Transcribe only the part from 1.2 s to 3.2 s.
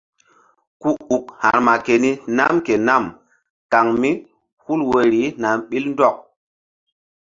ha̧rma keni nam ke nam